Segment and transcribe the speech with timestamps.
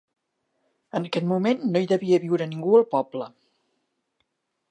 [0.99, 3.31] En aquest moment no hi devia viure ningú al poble.